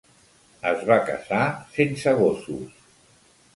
Es 0.69 0.81
va 0.91 0.97
casar 1.09 1.43
sense 1.77 2.17
gossos. 2.23 2.75